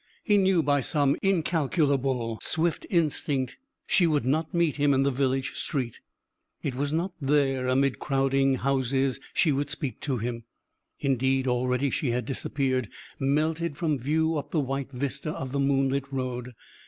He 0.23 0.37
knew 0.39 0.63
by 0.63 0.81
some 0.81 1.15
incalculable, 1.21 2.39
swift 2.41 2.87
instinct 2.89 3.57
she 3.85 4.07
would 4.07 4.25
not 4.25 4.51
meet 4.51 4.77
him 4.77 4.95
in 4.95 5.03
the 5.03 5.11
village 5.11 5.53
street. 5.53 5.99
It 6.63 6.73
was 6.73 6.91
not 6.91 7.11
there, 7.21 7.67
amid 7.67 7.99
crowding 7.99 8.55
houses, 8.55 9.19
she 9.35 9.51
would 9.51 9.69
speak 9.69 9.99
to 9.99 10.17
him. 10.17 10.43
Indeed, 10.99 11.45
already 11.45 11.91
she 11.91 12.09
had 12.09 12.25
disappeared, 12.25 12.89
melted 13.19 13.77
from 13.77 13.99
view 13.99 14.37
up 14.39 14.49
the 14.49 14.59
white 14.59 14.91
vista 14.91 15.33
of 15.33 15.51
the 15.51 15.59
moonlit 15.59 16.11
road. 16.11 16.53